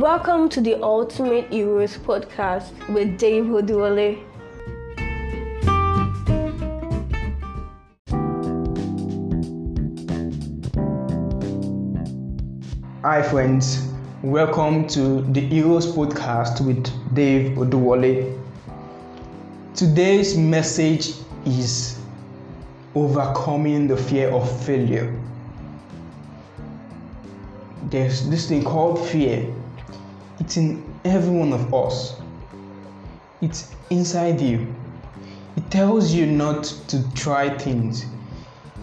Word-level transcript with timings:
Welcome 0.00 0.48
to 0.48 0.62
the 0.62 0.82
Ultimate 0.82 1.52
Heroes 1.52 1.98
podcast 1.98 2.72
with 2.88 3.18
Dave 3.18 3.44
Oduwole. 3.44 4.16
Hi, 13.02 13.20
friends. 13.20 13.92
Welcome 14.22 14.88
to 14.88 15.20
the 15.20 15.40
Heroes 15.40 15.94
podcast 15.94 16.64
with 16.66 16.88
Dave 17.14 17.58
Oduwole. 17.58 18.40
Today's 19.74 20.34
message 20.34 21.12
is 21.44 22.00
overcoming 22.94 23.86
the 23.86 23.98
fear 23.98 24.30
of 24.30 24.48
failure. 24.64 25.14
There's 27.90 28.26
this 28.30 28.48
thing 28.48 28.64
called 28.64 29.06
fear. 29.06 29.46
It's 30.40 30.56
in 30.56 30.82
every 31.04 31.30
one 31.30 31.52
of 31.52 31.72
us. 31.72 32.20
It's 33.40 33.72
inside 33.90 34.40
you. 34.40 34.74
It 35.56 35.70
tells 35.70 36.12
you 36.12 36.26
not 36.26 36.64
to 36.88 37.14
try 37.14 37.56
things. 37.56 38.06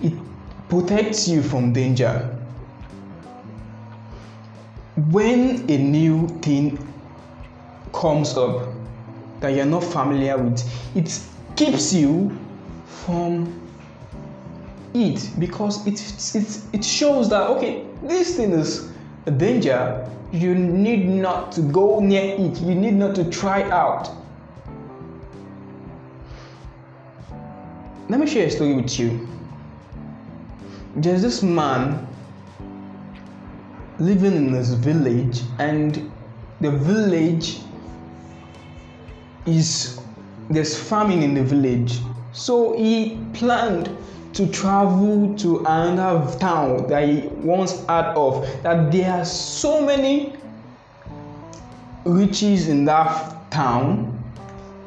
It 0.01 0.13
protects 0.69 1.27
you 1.27 1.41
from 1.41 1.73
danger 1.73 2.33
when 5.11 5.69
a 5.69 5.77
new 5.77 6.27
thing 6.41 6.75
comes 7.93 8.35
up 8.35 8.67
that 9.39 9.49
you're 9.49 9.65
not 9.65 9.83
familiar 9.83 10.35
with, 10.37 10.67
it 10.95 11.19
keeps 11.55 11.93
you 11.93 12.35
from 12.85 13.61
it 14.95 15.29
because 15.37 15.85
it, 15.85 16.01
it, 16.35 16.61
it 16.73 16.83
shows 16.83 17.29
that 17.29 17.47
okay, 17.47 17.85
this 18.01 18.37
thing 18.37 18.51
is 18.51 18.91
a 19.27 19.31
danger. 19.31 20.09
You 20.31 20.55
need 20.55 21.07
not 21.07 21.51
to 21.53 21.61
go 21.61 21.99
near 21.99 22.35
it, 22.37 22.59
you 22.59 22.75
need 22.75 22.93
not 22.93 23.15
to 23.15 23.29
try 23.29 23.63
out. 23.63 24.09
Let 28.09 28.19
me 28.19 28.27
share 28.27 28.47
a 28.47 28.51
story 28.51 28.73
with 28.73 28.99
you. 28.99 29.27
There's 30.95 31.21
this 31.21 31.43
man 31.43 32.07
living 33.99 34.35
in 34.35 34.51
this 34.51 34.69
village 34.69 35.41
and 35.59 36.11
the 36.61 36.71
village 36.71 37.59
is 39.45 39.99
there's 40.49 40.77
farming 40.77 41.23
in 41.23 41.33
the 41.33 41.43
village 41.43 41.99
so 42.31 42.77
he 42.77 43.19
planned 43.33 43.89
to 44.37 44.47
travel 44.47 45.35
to 45.35 45.59
another 45.65 46.39
town 46.39 46.87
that 46.87 47.09
he 47.09 47.27
once 47.41 47.83
heard 47.87 48.13
of 48.15 48.45
that 48.63 48.91
there 48.91 49.11
are 49.11 49.25
so 49.25 49.85
many 49.85 50.33
riches 52.05 52.67
in 52.67 52.85
that 52.85 53.51
town 53.51 54.13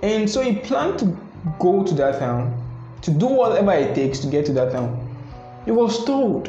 and 0.02 0.30
so 0.30 0.40
he 0.40 0.54
planned 0.56 0.98
to 0.98 1.16
go 1.58 1.84
to 1.84 1.94
that 1.94 2.18
town 2.18 2.56
to 3.02 3.10
do 3.10 3.26
whatever 3.26 3.72
it 3.72 3.94
takes 3.94 4.20
to 4.20 4.28
get 4.28 4.46
to 4.46 4.52
that 4.52 4.72
town 4.72 4.88
he 5.64 5.72
was 5.72 6.04
told 6.04 6.48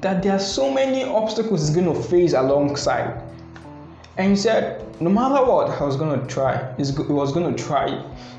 that 0.00 0.22
there 0.22 0.32
are 0.32 0.38
so 0.38 0.72
many 0.72 1.04
obstacles 1.04 1.66
he's 1.66 1.74
going 1.74 1.92
to 1.92 2.00
face 2.00 2.32
alongside. 2.32 3.22
And 4.16 4.30
he 4.30 4.36
said, 4.36 4.84
no 5.00 5.10
matter 5.10 5.44
what, 5.44 5.68
I 5.68 5.84
was 5.84 5.96
going 5.96 6.18
to 6.20 6.26
try. 6.26 6.72
He 6.76 6.82
was 6.82 7.32
going 7.32 7.54
to 7.54 7.62
try. 7.62 7.88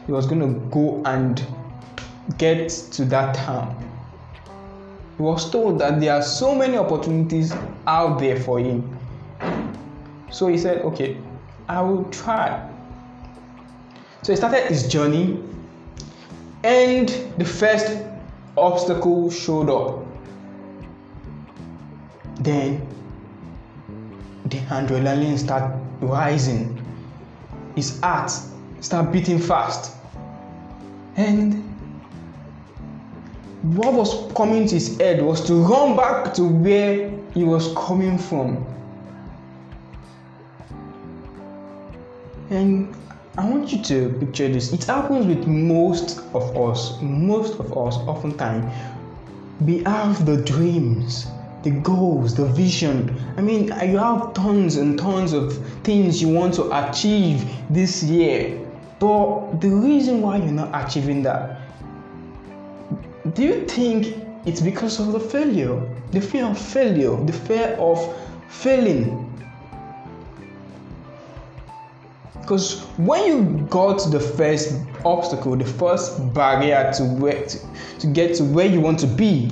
He 0.06 0.12
was 0.12 0.26
going 0.26 0.42
to 0.42 0.60
go 0.70 1.02
and 1.06 1.46
get 2.38 2.70
to 2.70 3.06
that 3.06 3.36
town. 3.36 3.76
He 5.18 5.24
was 5.24 5.50
told 5.50 5.80
that 5.80 6.00
there 6.00 6.14
are 6.14 6.22
so 6.22 6.54
many 6.54 6.78
opportunities 6.78 7.54
out 7.88 8.20
there 8.20 8.40
for 8.40 8.60
him. 8.60 8.98
So 10.30 10.48
he 10.48 10.58
said, 10.58 10.82
okay, 10.82 11.18
I 11.70 11.82
will 11.82 12.04
try. 12.06 12.70
So 14.22 14.34
he 14.34 14.36
started 14.38 14.68
his 14.68 14.88
journey, 14.88 15.42
and 16.64 17.08
the 17.38 17.46
first 17.46 18.04
obstacle 18.58 19.30
showed 19.30 19.70
up 19.70 20.04
then 22.40 22.86
the 24.46 24.58
adrenaline 24.58 25.38
start 25.38 25.74
rising 26.02 26.84
his 27.76 28.00
heart 28.00 28.32
start 28.80 29.12
beating 29.12 29.40
fast 29.40 29.96
and 31.16 31.67
what 33.76 33.94
was 33.94 34.32
coming 34.34 34.68
to 34.68 34.76
his 34.76 34.98
head 34.98 35.22
was 35.22 35.42
to 35.48 35.54
run 35.56 35.98
back 35.98 36.34
to 36.36 36.44
where 36.44 37.12
he 37.34 37.44
was 37.44 37.74
coming 37.76 38.18
from. 38.18 38.66
And 42.50 42.96
i 43.38 43.48
want 43.48 43.72
you 43.72 43.84
to 43.84 44.10
picture 44.20 44.48
this. 44.48 44.74
It 44.74 44.84
happens 44.86 45.26
with 45.28 45.46
most 45.48 46.20
of 46.34 46.56
us. 46.58 47.00
Most 47.02 47.60
of 47.60 47.72
us 47.78 47.98
oftentimes 48.08 48.74
we 49.62 49.84
have 49.84 50.26
the 50.26 50.38
dreams 50.38 51.28
the 51.64 51.72
goals, 51.72 52.36
the 52.36 52.46
vision. 52.46 53.14
I 53.36 53.42
mean, 53.42 53.66
you 53.66 53.98
have 53.98 54.34
tons 54.34 54.78
and 54.78 54.98
tons 54.98 55.34
of 55.34 55.58
things 55.84 56.22
you 56.22 56.30
want 56.30 56.54
to 56.54 56.90
achieve 56.90 57.50
this 57.70 58.04
year, 58.04 58.66
but 59.00 59.60
the 59.60 59.70
reason 59.70 60.22
why 60.22 60.38
you're 60.38 60.52
not 60.52 60.70
achieving 60.74 61.24
that, 61.24 61.57
do 63.34 63.44
you 63.44 63.66
think 63.66 64.16
it's 64.46 64.62
because 64.62 65.00
of 65.00 65.12
the 65.12 65.20
failure? 65.20 65.82
The 66.12 66.22
fear 66.22 66.46
of 66.46 66.58
failure, 66.58 67.16
the 67.26 67.34
fear 67.34 67.76
of 67.80 68.16
failing. 68.48 69.24
Because 72.42 72.82
when 72.98 73.26
you 73.26 73.68
got 73.70 74.10
the 74.10 74.20
first 74.20 74.80
obstacle, 75.04 75.56
the 75.56 75.66
first 75.66 76.34
barrier 76.34 76.94
to 76.96 77.04
where 77.04 77.46
to, 77.46 77.60
to 78.00 78.08
get 78.08 78.36
to 78.36 78.44
where 78.44 78.68
you 78.68 78.80
want 78.80 79.00
to 79.00 79.08
be, 79.08 79.52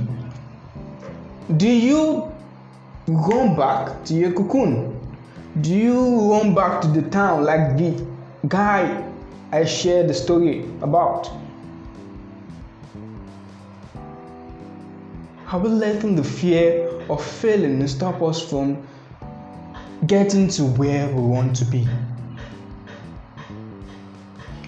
do 1.57 1.67
you 1.67 2.31
run 3.07 3.55
back 3.55 4.03
to 4.05 4.13
your 4.13 4.31
cocoon? 4.31 4.97
Do 5.61 5.73
you 5.73 6.31
run 6.31 6.55
back 6.55 6.81
to 6.81 6.87
the 6.87 7.01
town 7.09 7.43
like 7.43 7.77
the 7.77 8.05
guy 8.47 9.11
I 9.51 9.65
shared 9.65 10.07
the 10.07 10.13
story 10.13 10.65
about? 10.81 11.29
Are 15.55 15.59
we 15.59 15.69
letting 15.69 16.15
the 16.17 16.23
fear 16.25 16.85
of 17.09 17.23
failing 17.23 17.87
stop 17.87 18.21
us 18.21 18.41
from 18.45 18.85
getting 20.05 20.49
to 20.49 20.65
where 20.65 21.07
we 21.07 21.21
want 21.21 21.55
to 21.55 21.63
be? 21.63 21.87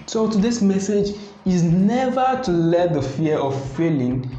So, 0.06 0.30
today's 0.30 0.62
message 0.62 1.14
is 1.44 1.62
never 1.62 2.40
to 2.42 2.50
let 2.50 2.94
the 2.94 3.02
fear 3.02 3.36
of 3.36 3.54
failing 3.76 4.34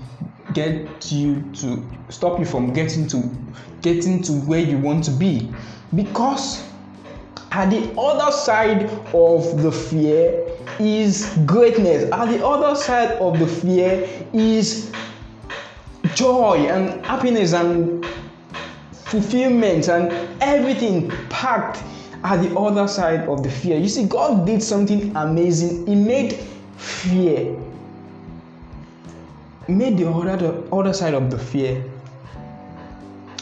get 0.56 1.12
you 1.12 1.44
to 1.54 1.88
stop 2.10 2.40
you 2.40 2.46
from 2.46 2.74
getting 2.74 3.06
to 3.10 3.30
getting 3.84 4.24
to 4.24 4.32
where 4.32 4.60
you 4.60 4.80
want 4.80 5.04
to 5.04 5.12
be 5.12 5.54
because 5.94 6.68
at 7.52 7.70
the 7.70 7.94
other 7.96 8.32
side 8.32 8.86
of 9.14 9.62
the 9.62 9.72
fear 9.72 10.48
is 10.80 11.38
greatness 11.46 12.12
at 12.12 12.26
the 12.26 12.44
other 12.44 12.76
side 12.76 13.12
of 13.20 13.38
the 13.38 13.46
fear 13.46 14.10
is 14.34 14.92
joy 16.20 16.58
and 16.68 17.06
happiness 17.06 17.54
and 17.54 18.06
fulfillment 18.92 19.88
and 19.88 20.12
everything 20.42 21.10
packed 21.30 21.82
at 22.26 22.42
the 22.42 22.60
other 22.60 22.90
side 22.90 23.22
of 23.30 23.42
the 23.42 23.50
fear 23.50 23.78
you 23.78 23.88
see 23.88 24.04
god 24.06 24.46
did 24.46 24.62
something 24.62 25.16
amazing 25.16 25.88
he 25.88 25.96
made 25.96 26.34
fear 26.76 27.56
made 29.70 29.98
the 29.98 30.10
other, 30.10 30.36
the 30.36 30.76
other 30.76 30.92
side 30.92 31.14
of 31.14 31.30
the 31.32 31.38
fear 31.38 31.84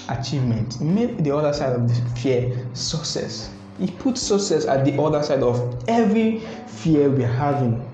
achievement. 0.09 0.75
He 0.75 0.85
made 0.85 1.23
the 1.23 1.35
other 1.35 1.53
side 1.53 1.73
of 1.73 1.87
the 1.87 2.09
fear 2.19 2.65
success. 2.73 3.49
He 3.79 3.87
put 3.87 4.17
success 4.17 4.65
at 4.65 4.85
the 4.85 5.01
other 5.01 5.23
side 5.23 5.43
of 5.43 5.83
every 5.87 6.39
fear 6.67 7.09
we're 7.09 7.27
having. 7.27 7.86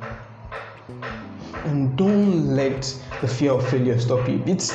And 1.73 1.97
don't 1.97 2.55
let 2.55 2.81
the 3.19 3.27
fear 3.27 3.53
of 3.53 3.67
failure 3.67 3.99
stop 3.99 4.29
you. 4.29 4.43
It's, 4.45 4.73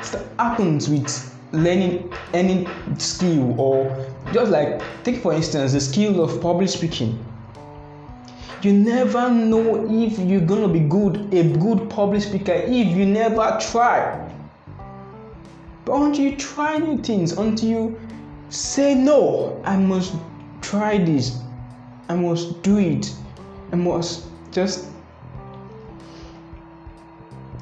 it 0.00 0.20
happens 0.36 0.88
with 0.88 1.08
learning 1.52 2.12
any 2.32 2.66
skill 2.98 3.54
or 3.60 4.12
just 4.32 4.50
like 4.50 4.82
take 5.04 5.22
for 5.22 5.32
instance 5.32 5.74
the 5.74 5.80
skill 5.80 6.22
of 6.22 6.40
public 6.40 6.68
speaking 6.68 7.24
you 8.62 8.72
never 8.72 9.30
know 9.30 9.86
if 9.90 10.18
you're 10.18 10.40
gonna 10.40 10.68
be 10.68 10.80
good, 10.80 11.32
a 11.32 11.44
good 11.56 11.88
public 11.88 12.22
speaker, 12.22 12.52
if 12.52 12.96
you 12.96 13.06
never 13.06 13.58
try. 13.70 14.30
But 15.84 16.02
until 16.02 16.24
you 16.24 16.36
try 16.36 16.76
new 16.78 16.98
things, 16.98 17.32
until 17.32 17.68
you 17.68 18.00
say 18.50 18.94
no, 18.94 19.60
I 19.64 19.76
must 19.76 20.14
try 20.60 20.98
this, 20.98 21.40
I 22.08 22.16
must 22.16 22.60
do 22.62 22.78
it, 22.78 23.10
I 23.72 23.76
must 23.76 24.26
just 24.52 24.88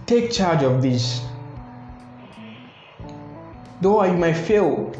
take 0.09 0.33
charge 0.33 0.63
of 0.63 0.81
this. 0.81 1.21
Though 3.81 4.03
you 4.05 4.15
might 4.15 4.33
fail, 4.33 4.93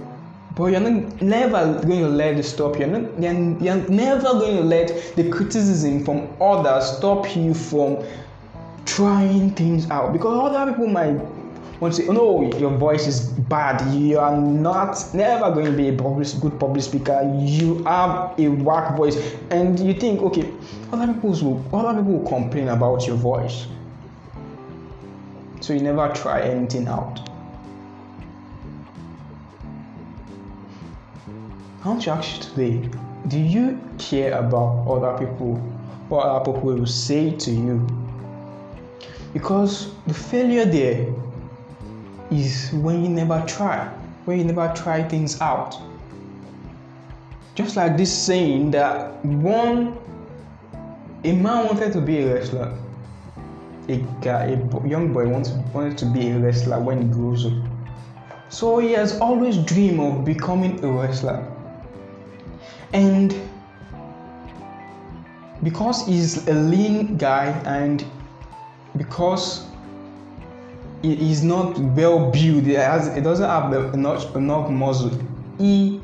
But 0.55 0.73
you're 0.73 0.81
not 0.81 1.23
never 1.23 1.81
going 1.87 2.03
to 2.03 2.09
let 2.09 2.37
it 2.37 2.43
stop 2.43 2.79
you. 2.81 2.87
You're, 2.87 3.33
not, 3.33 3.63
you're, 3.63 3.89
never 3.89 4.31
going 4.43 4.57
to 4.57 4.63
let 4.63 5.15
the 5.15 5.31
criticism 5.31 6.05
from 6.05 6.29
others 6.41 6.97
stop 6.97 7.37
you 7.37 7.55
from 7.55 8.05
trying 8.85 9.53
things 9.53 9.89
out. 9.89 10.13
Because 10.13 10.53
other 10.53 10.73
people 10.73 10.89
might 10.89 11.15
want 11.81 11.95
to 11.95 12.03
say, 12.03 12.09
oh 12.09 12.13
no, 12.13 12.59
your 12.59 12.77
voice 12.77 13.07
is 13.07 13.29
bad. 13.55 13.81
You 13.95 14.19
are 14.19 14.37
not 14.37 14.99
never 15.15 15.53
going 15.53 15.67
to 15.67 15.73
be 15.73 15.89
a 15.91 15.93
public, 15.93 16.29
good 16.41 16.59
public 16.59 16.83
speaker. 16.83 17.23
You 17.39 17.85
have 17.85 18.39
a 18.39 18.49
whack 18.49 18.97
voice. 18.97 19.17
And 19.51 19.79
you 19.79 19.95
think, 19.95 20.23
okay, 20.23 20.53
other 20.93 21.13
people 21.15 21.31
will 21.31 21.65
other 21.73 22.03
people 22.03 22.19
will 22.19 22.29
complain 22.29 22.69
about 22.69 23.07
your 23.07 23.17
voice. 23.17 23.69
So 25.69 25.75
you 25.75 25.81
never 25.81 26.09
try 26.15 26.41
anything 26.41 26.89
out. 26.89 27.21
I 31.85 31.89
want 31.89 32.01
to 32.05 32.11
ask 32.13 32.37
you 32.37 32.43
today 32.43 32.91
do 33.29 33.39
you 33.39 33.79
care 33.99 34.33
about 34.39 34.89
other 34.89 35.19
people? 35.19 35.57
What 36.09 36.25
other 36.25 36.53
people 36.55 36.73
will 36.73 36.87
say 36.87 37.37
to 37.37 37.51
you? 37.51 37.87
Because 39.35 39.93
the 40.07 40.15
failure 40.15 40.65
there 40.65 41.13
is 42.31 42.71
when 42.73 43.05
you 43.05 43.11
never 43.11 43.45
try, 43.47 43.89
when 44.25 44.39
you 44.39 44.45
never 44.47 44.73
try 44.75 45.03
things 45.03 45.39
out. 45.43 45.77
Just 47.55 47.77
like 47.77 47.99
this 47.99 48.11
saying 48.11 48.71
that 48.71 49.23
one, 49.23 49.99
a 51.25 51.33
man 51.33 51.67
wanted 51.67 51.93
to 51.93 52.01
be 52.01 52.23
a 52.23 52.33
wrestler. 52.33 52.75
A 53.89 54.05
a 54.29 54.87
young 54.87 55.13
boy 55.13 55.29
wants, 55.29 55.51
wanted 55.73 55.97
to 55.99 56.07
be 56.07 56.31
a 56.31 56.39
wrestler 56.39 56.79
when 56.79 57.03
he 57.03 57.09
grows 57.09 57.47
up. 57.47 57.53
So 58.51 58.79
he 58.79 58.93
has 58.93 59.19
always 59.21 59.57
dreamed 59.59 60.01
of 60.01 60.25
becoming 60.25 60.83
a 60.85 60.91
wrestler 60.91 61.47
and 62.93 63.35
because 65.63 66.07
he's 66.07 66.47
a 66.49 66.55
lean 66.55 67.17
guy 67.17 67.47
and 67.67 68.05
because 68.97 69.67
he 71.03 71.31
is 71.31 71.43
not 71.43 71.79
well 71.79 72.31
built 72.31 72.65
he, 72.65 72.73
has, 72.73 73.15
he 73.15 73.21
doesn't 73.21 73.49
have 73.49 73.95
enough, 73.95 74.35
enough 74.35 74.71
muscle 74.71 75.11
he 75.59 76.01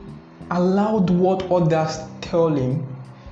allowed 0.50 1.10
what 1.10 1.50
others 1.50 2.00
tell 2.20 2.48
him 2.48 2.86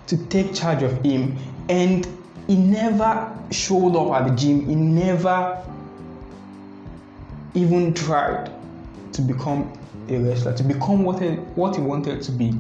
to 0.07 0.17
take 0.27 0.55
charge 0.55 0.83
of 0.83 1.03
him 1.05 1.37
and 1.69 2.07
he 2.53 2.59
never 2.59 3.35
showed 3.51 3.97
up 3.97 4.21
at 4.21 4.29
the 4.29 4.37
gym 4.37 4.67
he 4.69 4.75
never 4.75 5.65
even 7.55 7.95
tried 7.95 8.51
to 9.13 9.23
become 9.23 9.73
a 10.09 10.19
wrestler 10.19 10.55
to 10.55 10.63
become 10.63 11.03
what 11.03 11.23
he, 11.23 11.31
what 11.55 11.75
he 11.75 11.81
wanted 11.81 12.21
to 12.21 12.31
be 12.31 12.53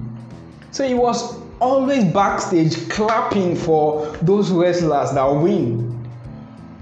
so 0.70 0.88
he 0.88 0.94
was 0.94 1.42
always 1.60 2.04
backstage 2.12 2.88
clapping 2.88 3.54
for 3.54 4.06
those 4.22 4.50
wrestlers 4.50 5.12
that 5.12 5.24
win. 5.26 5.88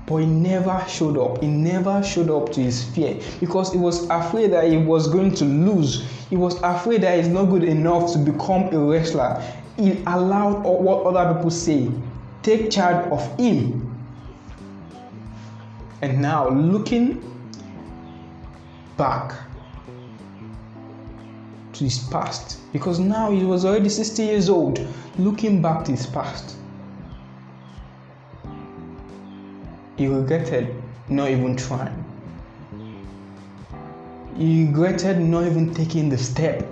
But 0.06 0.16
he 0.18 0.26
never 0.26 0.84
showed 0.88 1.18
up. 1.18 1.42
He 1.42 1.48
never 1.48 2.02
showed 2.02 2.30
up 2.30 2.52
to 2.52 2.62
his 2.62 2.82
fear 2.82 3.20
because 3.40 3.72
he 3.72 3.78
was 3.78 4.08
afraid 4.08 4.52
that 4.52 4.70
he 4.70 4.76
was 4.76 5.08
going 5.08 5.34
to 5.34 5.44
lose. 5.44 6.04
He 6.30 6.36
was 6.36 6.60
afraid 6.62 7.02
that 7.02 7.18
he's 7.18 7.28
not 7.28 7.44
good 7.44 7.64
enough 7.64 8.12
to 8.12 8.18
become 8.18 8.72
a 8.72 8.78
wrestler. 8.78 9.42
He 9.76 10.02
allowed 10.06 10.62
what 10.62 11.04
other 11.04 11.34
people 11.34 11.50
say 11.50 11.90
take 12.42 12.70
charge 12.70 13.06
of 13.12 13.38
him. 13.38 13.86
And 16.02 16.22
now, 16.22 16.48
looking 16.48 17.22
back, 18.96 19.34
to 21.80 21.84
his 21.84 21.98
past 22.10 22.58
because 22.74 22.98
now 22.98 23.30
he 23.30 23.42
was 23.42 23.64
already 23.64 23.88
60 23.88 24.22
years 24.22 24.50
old 24.50 24.86
looking 25.18 25.62
back 25.62 25.82
to 25.86 25.92
his 25.92 26.06
past 26.06 26.56
he 29.96 30.06
regretted 30.06 30.82
not 31.08 31.30
even 31.30 31.56
trying 31.56 32.04
he 34.36 34.66
regretted 34.66 35.18
not 35.20 35.46
even 35.46 35.72
taking 35.72 36.10
the 36.10 36.18
step 36.18 36.68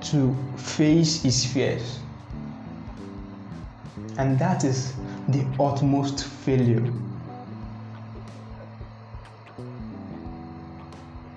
to 0.00 0.36
face 0.56 1.22
his 1.22 1.44
fears 1.44 2.00
and 4.20 4.38
that 4.38 4.64
is 4.64 4.92
the 5.28 5.44
utmost 5.58 6.24
failure 6.24 6.92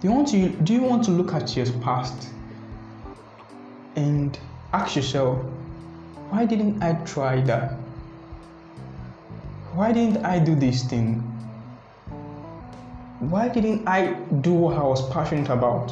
Do 0.03 0.09
you 0.09 0.15
want 0.15 0.27
to 0.31 0.49
do 0.49 0.73
you 0.73 0.83
want 0.83 1.05
to 1.05 1.11
look 1.11 1.33
at 1.33 1.55
your 1.55 1.65
past 1.79 2.27
and 3.95 4.37
ask 4.73 4.97
yourself, 4.97 5.37
why 6.29 6.43
didn't 6.45 6.83
I 6.83 6.95
try 7.05 7.39
that? 7.43 7.75
Why 9.71 9.93
didn't 9.93 10.25
I 10.25 10.39
do 10.39 10.55
this 10.55 10.83
thing? 10.83 11.21
Why 13.19 13.47
didn't 13.47 13.87
I 13.87 14.15
do 14.41 14.53
what 14.53 14.75
I 14.75 14.83
was 14.83 15.09
passionate 15.09 15.47
about? 15.49 15.91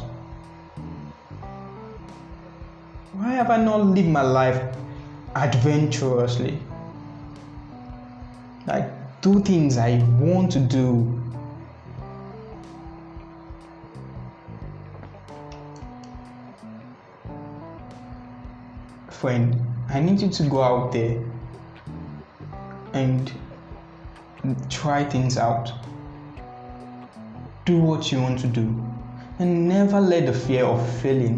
Why 3.13 3.31
have 3.35 3.49
I 3.49 3.63
not 3.63 3.85
lived 3.85 4.09
my 4.09 4.23
life 4.23 4.61
adventurously? 5.35 6.59
Like 8.65 9.21
do 9.21 9.41
things 9.41 9.77
I 9.77 9.97
want 10.19 10.51
to 10.53 10.59
do 10.59 11.21
friend, 19.21 19.55
I 19.87 19.99
need 19.99 20.19
you 20.19 20.29
to 20.29 20.43
go 20.49 20.63
out 20.63 20.91
there 20.91 21.23
and 22.93 23.31
try 24.67 25.03
things 25.03 25.37
out. 25.37 25.71
Do 27.65 27.77
what 27.77 28.11
you 28.11 28.19
want 28.19 28.39
to 28.39 28.47
do. 28.47 28.63
And 29.37 29.69
never 29.69 30.01
let 30.01 30.25
the 30.25 30.33
fear 30.33 30.65
of 30.65 30.81
failing 31.01 31.37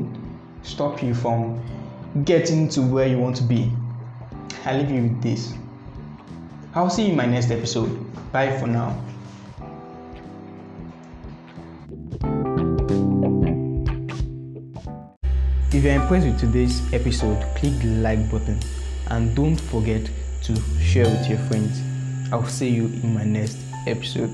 stop 0.61 1.03
you 1.03 1.13
from 1.13 1.61
getting 2.23 2.69
to 2.69 2.81
where 2.81 3.05
you 3.05 3.17
want 3.17 3.35
to 3.37 3.43
be. 3.43 3.69
I 4.63 4.77
leave 4.77 4.89
you 4.89 5.01
with 5.01 5.21
this. 5.21 5.53
I'll 6.75 6.89
see 6.89 7.03
you 7.05 7.11
in 7.11 7.17
my 7.17 7.25
next 7.25 7.51
episode. 7.51 7.91
Bye 8.31 8.57
for 8.59 8.67
now. 8.67 8.99
If 15.71 15.83
you're 15.83 15.93
impressed 15.93 16.25
with 16.25 16.39
today's 16.39 16.81
episode, 16.93 17.41
click 17.55 17.74
the 17.79 17.88
like 18.01 18.29
button 18.31 18.59
and 19.07 19.36
don't 19.36 19.59
forget 19.59 20.09
to 20.43 20.55
share 20.79 21.05
with 21.05 21.29
your 21.29 21.39
friends. 21.39 21.81
I'll 22.31 22.45
see 22.45 22.69
you 22.69 22.86
in 22.86 23.13
my 23.13 23.24
next 23.24 23.57
episode. 23.86 24.31